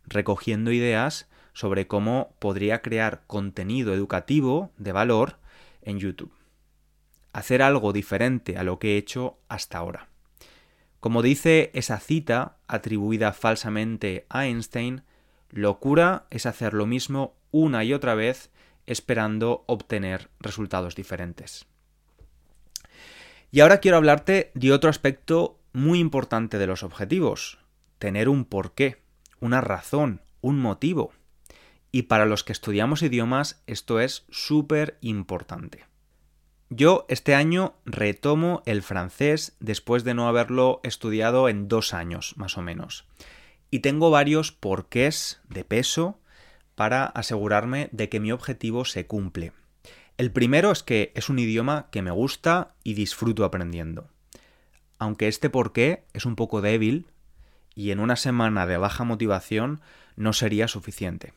recogiendo 0.07 0.73
ideas 0.73 1.29
sobre 1.53 1.87
cómo 1.87 2.35
podría 2.39 2.83
crear 2.83 3.23
contenido 3.27 3.95
educativo 3.95 4.73
de 4.79 4.93
valor 4.93 5.39
en 5.83 5.99
YouTube. 5.99 6.33
Hacer 7.33 7.63
algo 7.63 7.93
diferente 7.93 8.57
a 8.57 8.65
lo 8.65 8.79
que 8.79 8.95
he 8.95 8.97
hecho 8.97 9.39
hasta 9.49 9.79
ahora. 9.79 10.09
Como 11.01 11.23
dice 11.23 11.71
esa 11.75 11.99
cita 11.99 12.59
atribuida 12.69 13.33
falsamente 13.33 14.27
a 14.29 14.47
Einstein, 14.47 15.03
locura 15.51 16.27
es 16.31 16.47
hacer 16.47 16.75
lo 16.75 16.87
mismo 16.87 17.35
una 17.51 17.85
y 17.85 17.93
otra 17.95 18.15
vez 18.15 18.51
esperando 18.87 19.65
obtener 19.67 20.29
resultados 20.41 20.95
diferentes. 20.95 21.67
Y 23.51 23.61
ahora 23.61 23.79
quiero 23.79 23.97
hablarte 23.97 24.51
de 24.55 24.73
otro 24.73 24.91
aspecto 24.91 25.59
muy 25.73 25.99
importante 25.99 26.59
de 26.59 26.67
los 26.67 26.83
objetivos, 26.83 27.59
tener 27.99 28.29
un 28.29 28.45
porqué 28.45 29.03
una 29.41 29.61
razón, 29.61 30.23
un 30.41 30.59
motivo. 30.59 31.13
Y 31.93 32.03
para 32.03 32.27
los 32.27 32.45
que 32.45 32.53
estudiamos 32.53 33.03
idiomas 33.03 33.63
esto 33.67 34.01
es 34.01 34.25
súper 34.31 34.99
importante. 35.01 35.85
Yo 36.69 37.05
este 37.09 37.35
año 37.35 37.75
retomo 37.85 38.63
el 38.65 38.83
francés 38.83 39.57
después 39.59 40.05
de 40.05 40.15
no 40.15 40.29
haberlo 40.29 40.81
estudiado 40.85 41.49
en 41.49 41.67
dos 41.67 41.93
años, 41.93 42.35
más 42.37 42.57
o 42.57 42.63
menos. 42.63 43.07
Y 43.73 43.81
tengo 43.81 44.11
varios 44.11 44.53
porqués 44.53 45.41
de 45.49 45.65
peso 45.65 46.21
para 46.77 47.07
asegurarme 47.07 47.89
de 47.91 48.09
que 48.09 48.21
mi 48.21 48.31
objetivo 48.31 48.85
se 48.85 49.07
cumple. 49.07 49.53
El 50.17 50.31
primero 50.31 50.71
es 50.71 50.85
que 50.85 51.13
es 51.17 51.29
un 51.29 51.41
idioma 51.41 51.89
que 51.91 52.03
me 52.03 52.13
gusta 52.13 52.75
y 52.85 52.95
disfruto 52.95 53.45
aprendiendo. 53.45 54.09
Aunque 54.99 55.27
este 55.27 55.51
porqué 55.51 56.05
es 56.13 56.25
un 56.25 56.37
poco 56.37 56.61
débil, 56.61 57.07
y 57.81 57.93
en 57.93 57.99
una 57.99 58.17
semana 58.17 58.67
de 58.67 58.77
baja 58.77 59.05
motivación 59.05 59.81
no 60.15 60.35
sería 60.35 60.69
suficiente. 60.69 61.33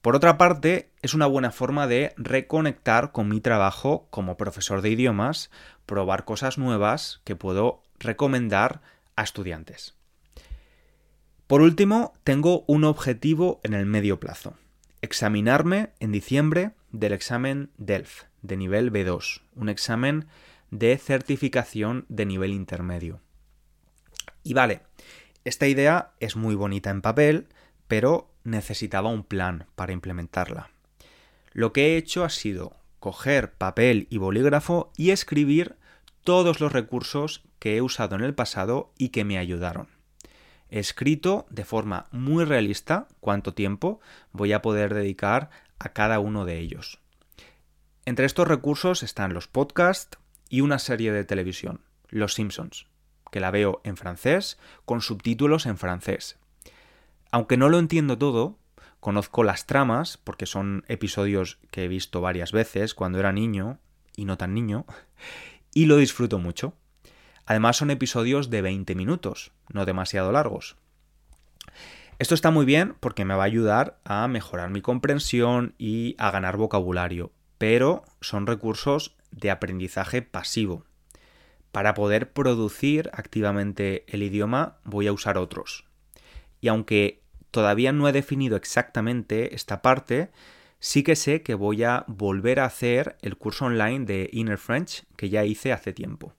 Por 0.00 0.14
otra 0.14 0.38
parte, 0.38 0.90
es 1.02 1.14
una 1.14 1.26
buena 1.26 1.50
forma 1.50 1.88
de 1.88 2.14
reconectar 2.16 3.10
con 3.10 3.28
mi 3.28 3.40
trabajo 3.40 4.06
como 4.10 4.36
profesor 4.36 4.82
de 4.82 4.90
idiomas, 4.90 5.50
probar 5.84 6.24
cosas 6.24 6.58
nuevas 6.58 7.20
que 7.24 7.34
puedo 7.34 7.82
recomendar 7.98 8.82
a 9.16 9.24
estudiantes. 9.24 9.96
Por 11.48 11.60
último, 11.60 12.14
tengo 12.22 12.62
un 12.68 12.84
objetivo 12.84 13.60
en 13.64 13.74
el 13.74 13.84
medio 13.84 14.20
plazo. 14.20 14.54
Examinarme 15.00 15.90
en 15.98 16.12
diciembre 16.12 16.70
del 16.92 17.12
examen 17.12 17.70
DELF 17.78 18.26
de 18.42 18.56
nivel 18.56 18.92
B2, 18.92 19.40
un 19.56 19.68
examen 19.68 20.28
de 20.70 20.96
certificación 20.98 22.06
de 22.08 22.26
nivel 22.26 22.52
intermedio. 22.52 23.20
Y 24.44 24.54
vale, 24.54 24.82
esta 25.44 25.66
idea 25.66 26.12
es 26.20 26.36
muy 26.36 26.54
bonita 26.54 26.90
en 26.90 27.02
papel, 27.02 27.48
pero 27.88 28.30
necesitaba 28.44 29.10
un 29.10 29.24
plan 29.24 29.66
para 29.74 29.92
implementarla. 29.92 30.70
Lo 31.52 31.72
que 31.72 31.88
he 31.88 31.96
hecho 31.96 32.24
ha 32.24 32.30
sido 32.30 32.76
coger 33.00 33.52
papel 33.52 34.06
y 34.10 34.18
bolígrafo 34.18 34.92
y 34.96 35.10
escribir 35.10 35.76
todos 36.22 36.60
los 36.60 36.72
recursos 36.72 37.42
que 37.58 37.76
he 37.76 37.82
usado 37.82 38.14
en 38.14 38.22
el 38.22 38.34
pasado 38.34 38.92
y 38.96 39.08
que 39.08 39.24
me 39.24 39.38
ayudaron. 39.38 39.88
He 40.70 40.78
escrito 40.78 41.46
de 41.50 41.64
forma 41.64 42.06
muy 42.12 42.44
realista 42.44 43.08
cuánto 43.20 43.52
tiempo 43.52 44.00
voy 44.30 44.52
a 44.52 44.62
poder 44.62 44.94
dedicar 44.94 45.50
a 45.78 45.90
cada 45.90 46.20
uno 46.20 46.44
de 46.44 46.58
ellos. 46.60 47.00
Entre 48.04 48.26
estos 48.26 48.48
recursos 48.48 49.02
están 49.02 49.34
los 49.34 49.48
podcasts 49.48 50.18
y 50.48 50.60
una 50.60 50.78
serie 50.78 51.12
de 51.12 51.24
televisión, 51.24 51.80
Los 52.08 52.34
Simpsons 52.34 52.86
que 53.32 53.40
la 53.40 53.50
veo 53.50 53.80
en 53.82 53.96
francés, 53.96 54.58
con 54.84 55.00
subtítulos 55.00 55.64
en 55.64 55.78
francés. 55.78 56.38
Aunque 57.32 57.56
no 57.56 57.70
lo 57.70 57.78
entiendo 57.78 58.18
todo, 58.18 58.58
conozco 59.00 59.42
las 59.42 59.66
tramas, 59.66 60.18
porque 60.18 60.44
son 60.44 60.84
episodios 60.86 61.58
que 61.70 61.84
he 61.84 61.88
visto 61.88 62.20
varias 62.20 62.52
veces 62.52 62.94
cuando 62.94 63.18
era 63.18 63.32
niño, 63.32 63.80
y 64.14 64.26
no 64.26 64.36
tan 64.36 64.52
niño, 64.52 64.84
y 65.74 65.86
lo 65.86 65.96
disfruto 65.96 66.38
mucho. 66.38 66.74
Además 67.46 67.78
son 67.78 67.90
episodios 67.90 68.50
de 68.50 68.60
20 68.60 68.94
minutos, 68.94 69.52
no 69.72 69.86
demasiado 69.86 70.30
largos. 70.30 70.76
Esto 72.18 72.34
está 72.34 72.50
muy 72.50 72.66
bien 72.66 72.94
porque 73.00 73.24
me 73.24 73.34
va 73.34 73.44
a 73.44 73.46
ayudar 73.46 73.98
a 74.04 74.28
mejorar 74.28 74.68
mi 74.68 74.82
comprensión 74.82 75.74
y 75.78 76.16
a 76.18 76.30
ganar 76.30 76.58
vocabulario, 76.58 77.32
pero 77.56 78.04
son 78.20 78.46
recursos 78.46 79.16
de 79.30 79.50
aprendizaje 79.50 80.20
pasivo. 80.20 80.84
Para 81.72 81.94
poder 81.94 82.32
producir 82.32 83.10
activamente 83.14 84.04
el 84.06 84.22
idioma 84.22 84.76
voy 84.84 85.06
a 85.06 85.12
usar 85.12 85.38
otros. 85.38 85.86
Y 86.60 86.68
aunque 86.68 87.22
todavía 87.50 87.92
no 87.92 88.08
he 88.08 88.12
definido 88.12 88.56
exactamente 88.56 89.54
esta 89.54 89.82
parte, 89.82 90.30
sí 90.78 91.02
que 91.02 91.16
sé 91.16 91.42
que 91.42 91.54
voy 91.54 91.82
a 91.82 92.04
volver 92.08 92.60
a 92.60 92.66
hacer 92.66 93.16
el 93.22 93.36
curso 93.36 93.64
online 93.64 94.04
de 94.04 94.28
Inner 94.32 94.58
French 94.58 95.04
que 95.16 95.30
ya 95.30 95.44
hice 95.44 95.72
hace 95.72 95.92
tiempo. 95.92 96.34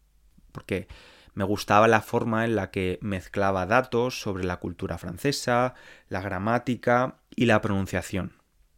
Porque 0.52 0.88
me 1.34 1.44
gustaba 1.44 1.88
la 1.88 2.02
forma 2.02 2.46
en 2.46 2.56
la 2.56 2.70
que 2.70 3.00
mezclaba 3.02 3.66
datos 3.66 4.22
sobre 4.22 4.44
la 4.44 4.58
cultura 4.58 5.00
francesa, 5.00 5.74
la 6.10 6.22
gramática 6.22 7.18
y 7.36 7.46
la 7.46 7.60
pronunciación. 7.60 8.34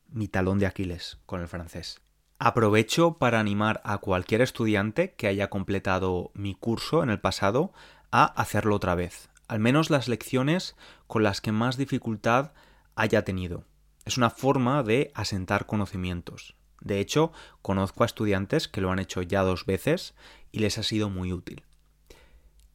Mi 0.07 0.29
talón 0.29 0.59
de 0.59 0.67
Aquiles 0.67 1.19
con 1.25 1.41
el 1.41 1.49
francés. 1.49 2.04
Aprovecho 2.37 3.13
para 3.17 3.39
animar 3.39 3.79
a 3.85 3.99
cualquier 3.99 4.41
estudiante 4.41 5.13
que 5.13 5.27
haya 5.27 5.49
completado 5.49 6.31
mi 6.33 6.53
curso 6.53 7.01
en 7.01 7.09
el 7.09 7.21
pasado 7.21 7.71
a 8.11 8.25
hacerlo 8.25 8.75
otra 8.75 8.93
vez, 8.93 9.29
al 9.47 9.59
menos 9.59 9.89
las 9.89 10.09
lecciones 10.09 10.75
con 11.07 11.23
las 11.23 11.39
que 11.39 11.53
más 11.53 11.77
dificultad 11.77 12.51
haya 12.95 13.23
tenido. 13.23 13.63
Es 14.03 14.17
una 14.17 14.29
forma 14.29 14.83
de 14.83 15.11
asentar 15.15 15.65
conocimientos. 15.65 16.55
De 16.81 16.99
hecho, 16.99 17.31
conozco 17.61 18.03
a 18.03 18.05
estudiantes 18.05 18.67
que 18.67 18.81
lo 18.81 18.91
han 18.91 18.99
hecho 18.99 19.21
ya 19.21 19.41
dos 19.41 19.65
veces 19.65 20.13
y 20.51 20.59
les 20.59 20.77
ha 20.77 20.83
sido 20.83 21.09
muy 21.09 21.31
útil. 21.31 21.63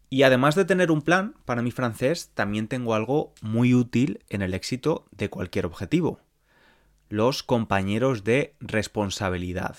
Y 0.09 0.23
además 0.23 0.55
de 0.55 0.65
tener 0.65 0.91
un 0.91 1.03
plan 1.03 1.35
para 1.45 1.61
mi 1.61 1.71
francés, 1.71 2.31
también 2.33 2.67
tengo 2.67 2.95
algo 2.95 3.35
muy 3.43 3.75
útil 3.75 4.25
en 4.31 4.41
el 4.41 4.55
éxito 4.55 5.07
de 5.13 5.29
cualquier 5.29 5.67
objetivo 5.67 6.19
los 7.11 7.43
compañeros 7.43 8.23
de 8.23 8.55
responsabilidad. 8.61 9.77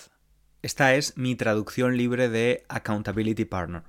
Esta 0.62 0.96
es 0.96 1.18
mi 1.18 1.36
traducción 1.36 1.96
libre 1.96 2.28
de 2.28 2.66
Accountability 2.68 3.46
Partner. 3.46 3.84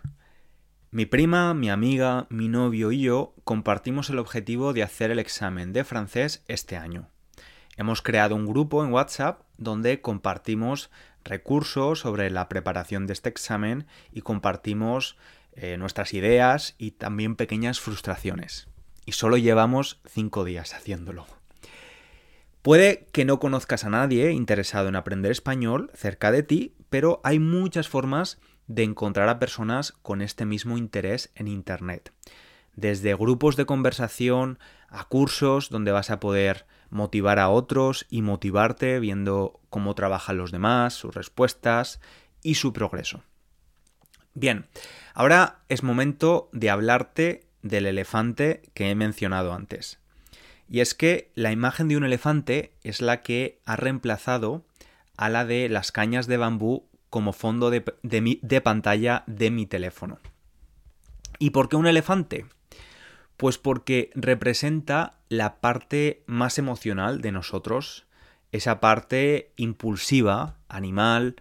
Mi 0.92 1.06
prima, 1.06 1.52
mi 1.52 1.68
amiga, 1.68 2.28
mi 2.30 2.48
novio 2.48 2.92
y 2.92 3.00
yo 3.00 3.34
compartimos 3.42 4.10
el 4.10 4.20
objetivo 4.20 4.72
de 4.72 4.84
hacer 4.84 5.10
el 5.10 5.18
examen 5.18 5.72
de 5.72 5.82
francés 5.82 6.44
este 6.46 6.76
año. 6.76 7.08
Hemos 7.76 8.00
creado 8.00 8.36
un 8.36 8.46
grupo 8.46 8.84
en 8.84 8.92
WhatsApp 8.92 9.42
donde 9.58 10.00
compartimos 10.00 10.92
recursos 11.24 11.98
sobre 11.98 12.30
la 12.30 12.48
preparación 12.48 13.08
de 13.08 13.14
este 13.14 13.28
examen 13.28 13.86
y 14.12 14.20
compartimos 14.20 15.16
eh, 15.54 15.76
nuestras 15.78 16.14
ideas 16.14 16.76
y 16.78 16.92
también 16.92 17.34
pequeñas 17.34 17.80
frustraciones. 17.80 18.68
Y 19.04 19.12
solo 19.12 19.36
llevamos 19.36 20.00
cinco 20.06 20.44
días 20.44 20.74
haciéndolo. 20.74 21.26
Puede 22.62 23.08
que 23.12 23.24
no 23.24 23.40
conozcas 23.40 23.84
a 23.84 23.90
nadie 23.90 24.30
interesado 24.30 24.88
en 24.88 24.94
aprender 24.94 25.32
español 25.32 25.90
cerca 25.94 26.30
de 26.30 26.44
ti, 26.44 26.76
pero 26.90 27.20
hay 27.24 27.40
muchas 27.40 27.88
formas 27.88 28.38
de 28.68 28.84
encontrar 28.84 29.28
a 29.28 29.40
personas 29.40 29.90
con 29.90 30.22
este 30.22 30.44
mismo 30.44 30.78
interés 30.78 31.32
en 31.34 31.48
Internet. 31.48 32.12
Desde 32.74 33.14
grupos 33.16 33.56
de 33.56 33.66
conversación 33.66 34.60
a 34.88 35.04
cursos 35.04 35.70
donde 35.70 35.90
vas 35.90 36.10
a 36.10 36.20
poder 36.20 36.66
motivar 36.88 37.40
a 37.40 37.48
otros 37.48 38.06
y 38.08 38.22
motivarte 38.22 39.00
viendo 39.00 39.60
cómo 39.68 39.96
trabajan 39.96 40.36
los 40.36 40.52
demás, 40.52 40.94
sus 40.94 41.14
respuestas 41.14 42.00
y 42.42 42.54
su 42.54 42.72
progreso. 42.72 43.24
Bien, 44.34 44.66
ahora 45.14 45.62
es 45.68 45.82
momento 45.82 46.48
de 46.52 46.70
hablarte 46.70 47.48
del 47.62 47.86
elefante 47.86 48.62
que 48.72 48.90
he 48.90 48.94
mencionado 48.94 49.52
antes. 49.52 50.01
Y 50.72 50.80
es 50.80 50.94
que 50.94 51.30
la 51.34 51.52
imagen 51.52 51.88
de 51.88 51.98
un 51.98 52.04
elefante 52.04 52.72
es 52.82 53.02
la 53.02 53.20
que 53.20 53.60
ha 53.66 53.76
reemplazado 53.76 54.64
a 55.18 55.28
la 55.28 55.44
de 55.44 55.68
las 55.68 55.92
cañas 55.92 56.26
de 56.26 56.38
bambú 56.38 56.88
como 57.10 57.34
fondo 57.34 57.68
de, 57.68 58.60
pantalla 58.62 59.22
de 59.26 59.50
mi 59.50 59.66
teléfono. 59.66 60.18
¿Y 61.38 61.50
por 61.50 61.68
qué 61.68 61.76
un 61.76 61.86
elefante? 61.86 62.46
Pues 63.36 63.58
porque 63.58 64.12
representa 64.14 65.18
la 65.28 65.60
parte 65.60 66.24
más 66.24 66.56
emocional 66.56 67.20
de 67.20 67.32
nosotros, 67.32 68.06
esa 68.50 68.80
parte 68.80 69.52
impulsiva, 69.56 70.56
animal, 70.68 71.36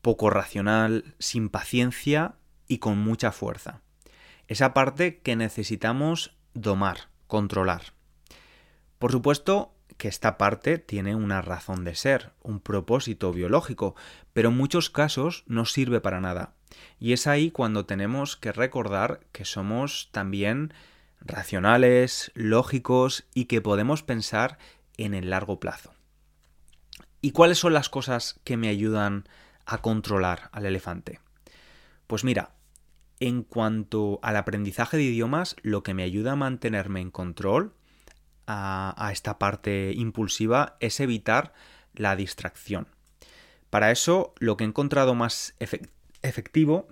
poco 0.00 0.30
racional, 0.30 1.16
sin 1.18 1.48
paciencia 1.48 2.36
y 2.68 2.78
con 2.78 2.98
mucha 2.98 3.32
fuerza. 3.32 3.80
Esa 4.46 4.72
parte 4.74 5.18
que 5.18 5.34
necesitamos 5.34 6.36
domar, 6.54 7.08
controlar. 7.26 7.95
Por 8.98 9.12
supuesto 9.12 9.74
que 9.96 10.08
esta 10.08 10.36
parte 10.38 10.78
tiene 10.78 11.14
una 11.14 11.42
razón 11.42 11.84
de 11.84 11.94
ser, 11.94 12.32
un 12.42 12.60
propósito 12.60 13.32
biológico, 13.32 13.94
pero 14.32 14.50
en 14.50 14.56
muchos 14.56 14.90
casos 14.90 15.44
no 15.46 15.64
sirve 15.64 16.00
para 16.00 16.20
nada. 16.20 16.54
Y 16.98 17.12
es 17.12 17.26
ahí 17.26 17.50
cuando 17.50 17.86
tenemos 17.86 18.36
que 18.36 18.52
recordar 18.52 19.20
que 19.32 19.44
somos 19.44 20.10
también 20.12 20.74
racionales, 21.20 22.30
lógicos 22.34 23.26
y 23.34 23.46
que 23.46 23.60
podemos 23.60 24.02
pensar 24.02 24.58
en 24.96 25.14
el 25.14 25.30
largo 25.30 25.60
plazo. 25.60 25.92
¿Y 27.20 27.32
cuáles 27.32 27.58
son 27.58 27.72
las 27.72 27.88
cosas 27.88 28.40
que 28.44 28.56
me 28.56 28.68
ayudan 28.68 29.28
a 29.64 29.78
controlar 29.78 30.48
al 30.52 30.66
elefante? 30.66 31.20
Pues 32.06 32.22
mira, 32.22 32.54
en 33.18 33.42
cuanto 33.42 34.20
al 34.22 34.36
aprendizaje 34.36 34.96
de 34.96 35.04
idiomas, 35.04 35.56
lo 35.62 35.82
que 35.82 35.94
me 35.94 36.02
ayuda 36.02 36.32
a 36.32 36.36
mantenerme 36.36 37.00
en 37.00 37.10
control 37.10 37.74
a, 38.46 39.10
esta 39.12 39.38
parte 39.38 39.92
impulsiva 39.94 40.76
es 40.80 41.00
evitar 41.00 41.52
la 41.94 42.16
distracción. 42.16 42.88
Para 43.70 43.90
eso 43.90 44.34
lo 44.38 44.56
que 44.56 44.64
he 44.64 44.66
encontrado 44.66 45.14
más 45.14 45.54
efectivo 46.22 46.88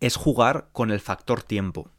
es 0.00 0.16
jugar 0.16 0.68
con 0.72 0.90
el 0.90 1.00
factor 1.00 1.42
tiempo. 1.42 1.90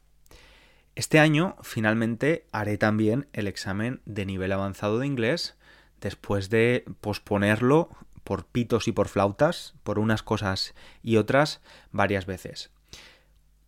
Este 0.96 1.20
año 1.20 1.56
finalmente 1.62 2.48
haré 2.52 2.78
también 2.78 3.28
el 3.34 3.48
examen 3.48 4.02
de 4.06 4.26
nivel 4.26 4.52
avanzado 4.52 5.00
de 5.00 5.08
inglés 5.08 5.58
después 6.02 6.50
de 6.50 6.86
posponerlo 7.02 7.90
por 8.24 8.46
pitos 8.46 8.88
y 8.88 8.92
por 8.92 9.08
flautas, 9.08 9.74
por 9.84 10.00
unas 10.00 10.24
cosas 10.24 10.76
y 11.02 11.18
otras 11.18 11.62
varias 11.92 12.26
veces. 12.26 12.72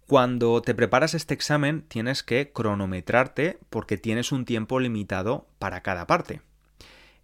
Cuando 0.08 0.62
te 0.62 0.76
preparas 0.76 1.15
este 1.15 1.34
examen 1.34 1.82
tienes 1.82 2.22
que 2.22 2.52
cronometrarte 2.52 3.58
porque 3.72 3.98
tienes 3.98 4.32
un 4.32 4.46
tiempo 4.46 4.80
limitado 4.80 5.48
para 5.58 5.82
cada 5.82 6.06
parte. 6.06 6.41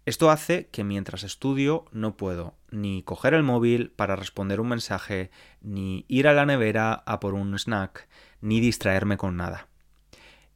Esto 0.04 0.32
hace 0.32 0.66
que 0.66 0.82
mientras 0.82 1.22
estudio 1.22 1.84
no 1.92 2.16
puedo 2.16 2.56
ni 2.72 3.04
coger 3.04 3.34
el 3.34 3.44
móvil 3.44 3.92
para 3.92 4.16
responder 4.16 4.60
un 4.60 4.66
mensaje, 4.66 5.30
ni 5.60 6.04
ir 6.08 6.26
a 6.26 6.32
la 6.32 6.44
nevera 6.44 7.04
a 7.06 7.20
por 7.20 7.34
un 7.34 7.56
snack, 7.56 8.08
ni 8.40 8.58
distraerme 8.58 9.16
con 9.16 9.36
nada. 9.36 9.68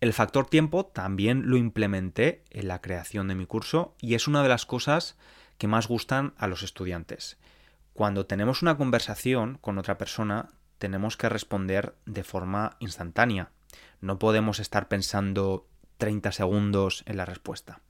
El 0.00 0.12
factor 0.12 0.46
tiempo 0.46 0.84
también 0.84 1.48
lo 1.48 1.56
implementé 1.56 2.42
en 2.50 2.66
la 2.66 2.80
creación 2.80 3.28
de 3.28 3.36
mi 3.36 3.46
curso 3.46 3.94
y 4.00 4.14
es 4.14 4.26
una 4.26 4.42
de 4.42 4.48
las 4.48 4.66
cosas 4.66 5.16
que 5.58 5.68
más 5.68 5.86
gustan 5.86 6.34
a 6.38 6.48
los 6.48 6.64
estudiantes. 6.64 7.38
Cuando 7.92 8.26
tenemos 8.26 8.62
una 8.62 8.76
conversación 8.76 9.58
con 9.60 9.78
otra 9.78 9.96
persona, 9.96 10.50
tenemos 10.78 11.16
que 11.16 11.28
responder 11.28 11.94
de 12.06 12.24
forma 12.24 12.76
instantánea. 12.80 13.50
No 14.00 14.18
podemos 14.18 14.58
estar 14.58 14.88
pensando 14.88 15.66
30 15.98 16.32
segundos 16.32 17.02
en 17.06 17.16
la 17.16 17.24
respuesta. 17.24 17.80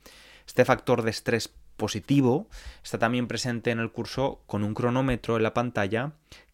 Este 0.47 0.65
factor 0.65 1.03
de 1.03 1.11
estrés 1.11 1.53
positivo 1.77 2.49
está 2.83 2.99
también 2.99 3.27
presente 3.27 3.71
en 3.71 3.81
el 3.81 3.93
curso 3.93 4.43
con 4.47 4.65
un 4.65 4.75
cronómetro 4.75 5.37
en 5.37 5.43
la 5.43 5.55
pantalla 5.55 6.13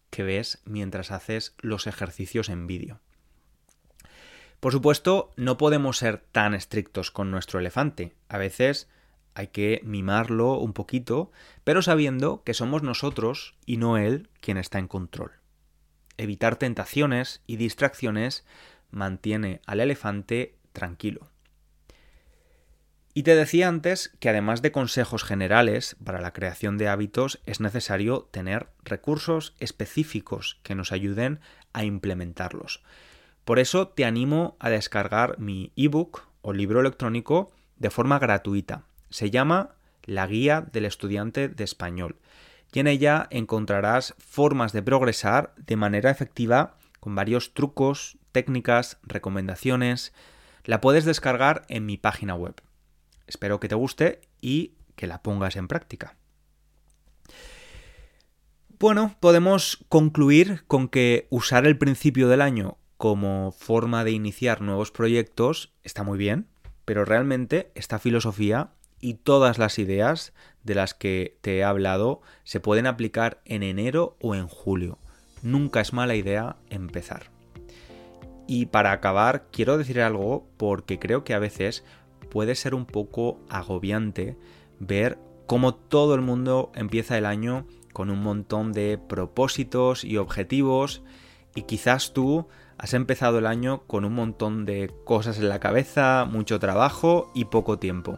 que 0.09 0.23
ves 0.23 0.61
mientras 0.65 1.11
haces 1.11 1.55
los 1.59 1.87
ejercicios 1.87 2.49
en 2.49 2.67
vídeo. 2.67 2.99
Por 4.59 4.71
supuesto, 4.71 5.31
no 5.35 5.57
podemos 5.57 5.97
ser 5.97 6.19
tan 6.31 6.53
estrictos 6.53 7.11
con 7.11 7.31
nuestro 7.31 7.59
elefante. 7.59 8.13
A 8.29 8.37
veces 8.37 8.87
hay 9.35 9.47
que 9.47 9.81
mimarlo 9.83 10.57
un 10.59 10.73
poquito, 10.73 11.31
pero 11.63 11.81
sabiendo 11.81 12.43
que 12.43 12.53
somos 12.53 12.83
nosotros 12.83 13.55
y 13.65 13.77
no 13.77 13.97
él 13.97 14.29
quien 14.39 14.57
está 14.57 14.79
en 14.79 14.87
control. 14.87 15.31
Evitar 16.17 16.55
tentaciones 16.57 17.41
y 17.47 17.57
distracciones 17.57 18.45
mantiene 18.91 19.61
al 19.65 19.79
elefante 19.79 20.55
tranquilo. 20.71 21.29
Y 23.15 23.23
te 23.23 23.35
decía 23.35 23.67
antes 23.67 24.11
que 24.19 24.29
además 24.29 24.63
de 24.63 24.71
consejos 24.71 25.23
generales 25.23 25.95
para 26.03 26.19
la 26.19 26.33
creación 26.33 26.79
de 26.79 26.87
hábitos 26.87 27.41
es 27.45 27.59
necesario 27.59 28.27
tener 28.31 28.69
recursos 28.83 29.55
específicos 29.59 30.59
que 30.63 30.73
nos 30.73 30.91
ayuden 30.91 31.39
a 31.73 31.83
implementarlos. 31.83 32.81
Por 33.45 33.59
eso 33.59 33.87
te 33.89 34.05
animo 34.05 34.55
a 34.59 34.69
descargar 34.69 35.37
mi 35.37 35.71
ebook 35.75 36.23
o 36.41 36.53
libro 36.53 36.79
electrónico 36.79 37.51
de 37.77 37.91
forma 37.91 38.17
gratuita. 38.17 38.83
Se 39.11 39.29
llama 39.29 39.75
La 40.05 40.25
Guía 40.25 40.61
del 40.61 40.85
Estudiante 40.85 41.49
de 41.49 41.63
Español 41.63 42.17
y 42.73 42.79
en 42.79 42.87
ella 42.87 43.27
encontrarás 43.29 44.15
formas 44.17 44.73
de 44.73 44.81
progresar 44.81 45.53
de 45.57 45.75
manera 45.75 46.09
efectiva 46.09 46.77
con 46.99 47.15
varios 47.15 47.53
trucos, 47.53 48.17
técnicas, 48.31 48.97
recomendaciones. 49.03 50.13
La 50.65 50.81
puedes 50.81 51.05
descargar 51.05 51.65
en 51.69 51.85
mi 51.85 51.97
página 51.97 52.33
web. 52.35 52.55
Espero 53.27 53.59
que 53.59 53.69
te 53.69 53.75
guste 53.75 54.21
y 54.41 54.73
que 54.95 55.07
la 55.07 55.21
pongas 55.21 55.55
en 55.55 55.67
práctica. 55.67 56.15
Bueno, 58.79 59.15
podemos 59.19 59.85
concluir 59.87 60.63
con 60.67 60.89
que 60.89 61.27
usar 61.29 61.65
el 61.67 61.77
principio 61.77 62.27
del 62.27 62.41
año 62.41 62.77
como 62.97 63.51
forma 63.51 64.03
de 64.03 64.11
iniciar 64.11 64.61
nuevos 64.61 64.91
proyectos 64.91 65.73
está 65.83 66.03
muy 66.03 66.17
bien, 66.17 66.47
pero 66.85 67.05
realmente 67.05 67.71
esta 67.75 67.99
filosofía 67.99 68.71
y 69.03 69.15
todas 69.15 69.57
las 69.57 69.79
ideas 69.79 70.31
de 70.63 70.75
las 70.75 70.93
que 70.93 71.37
te 71.41 71.57
he 71.57 71.63
hablado 71.65 72.21
se 72.45 72.61
pueden 72.61 72.87
aplicar 72.87 73.41
en 73.43 73.61
enero 73.61 74.15
o 74.21 74.33
en 74.33 74.47
julio. 74.47 74.97
Nunca 75.41 75.81
es 75.81 75.91
mala 75.91 76.15
idea 76.15 76.55
empezar. 76.69 77.23
Y 78.47 78.67
para 78.67 78.93
acabar, 78.93 79.47
quiero 79.51 79.77
decir 79.77 79.99
algo 79.99 80.47
porque 80.55 80.99
creo 80.99 81.25
que 81.25 81.33
a 81.33 81.39
veces 81.39 81.83
puede 82.31 82.55
ser 82.55 82.73
un 82.73 82.85
poco 82.85 83.41
agobiante 83.49 84.37
ver 84.79 85.19
cómo 85.47 85.75
todo 85.75 86.15
el 86.15 86.21
mundo 86.21 86.71
empieza 86.73 87.17
el 87.17 87.25
año 87.25 87.67
con 87.91 88.09
un 88.09 88.23
montón 88.23 88.71
de 88.71 88.97
propósitos 88.97 90.05
y 90.05 90.15
objetivos 90.15 91.03
y 91.55 91.63
quizás 91.63 92.13
tú 92.13 92.47
has 92.77 92.93
empezado 92.93 93.39
el 93.39 93.47
año 93.47 93.83
con 93.85 94.05
un 94.05 94.13
montón 94.13 94.63
de 94.63 94.93
cosas 95.03 95.39
en 95.39 95.49
la 95.49 95.59
cabeza, 95.59 96.25
mucho 96.25 96.57
trabajo 96.57 97.31
y 97.35 97.45
poco 97.45 97.79
tiempo. 97.79 98.17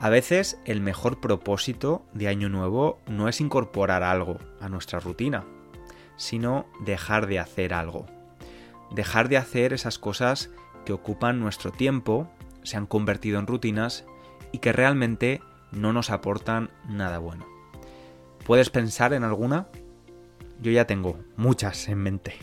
A 0.00 0.10
veces 0.10 0.60
el 0.64 0.80
mejor 0.80 1.20
propósito 1.20 2.04
de 2.12 2.28
año 2.28 2.48
nuevo 2.48 3.00
no 3.08 3.28
es 3.28 3.40
incorporar 3.40 4.04
algo 4.04 4.38
a 4.60 4.68
nuestra 4.68 5.00
rutina, 5.00 5.44
sino 6.16 6.66
dejar 6.80 7.26
de 7.26 7.40
hacer 7.40 7.74
algo. 7.74 8.06
Dejar 8.92 9.28
de 9.28 9.38
hacer 9.38 9.72
esas 9.72 9.98
cosas 9.98 10.50
que 10.84 10.92
ocupan 10.92 11.40
nuestro 11.40 11.72
tiempo, 11.72 12.30
se 12.62 12.76
han 12.76 12.86
convertido 12.86 13.40
en 13.40 13.48
rutinas 13.48 14.04
y 14.52 14.58
que 14.58 14.72
realmente 14.72 15.42
no 15.72 15.92
nos 15.92 16.10
aportan 16.10 16.70
nada 16.88 17.18
bueno. 17.18 17.46
¿Puedes 18.46 18.70
pensar 18.70 19.12
en 19.12 19.24
alguna? 19.24 19.66
Yo 20.62 20.70
ya 20.70 20.86
tengo 20.86 21.18
muchas 21.36 21.88
en 21.88 21.98
mente. 21.98 22.34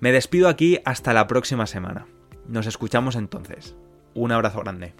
Me 0.00 0.10
despido 0.10 0.48
aquí 0.48 0.78
hasta 0.84 1.12
la 1.12 1.26
próxima 1.26 1.66
semana. 1.66 2.06
Nos 2.48 2.66
escuchamos 2.66 3.14
entonces. 3.14 3.76
Un 4.14 4.32
abrazo 4.32 4.60
grande. 4.60 4.94